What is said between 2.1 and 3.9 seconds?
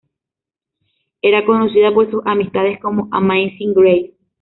amistades como "Amazing